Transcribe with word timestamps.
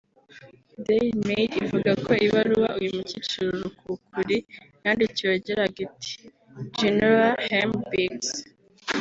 Daily 0.85 1.11
Mail 1.25 1.49
ivuga 1.63 1.91
ko 2.05 2.11
ibaruwa 2.25 2.69
uyu 2.79 2.91
mukecuru 2.97 3.51
rukukuri 3.63 4.37
yandikiwe 4.83 5.29
yagiraga 5.35 5.77
iti 5.87 6.13
“Genora 6.77 7.27
Hamm 7.47 7.71
Biggs 7.89 8.31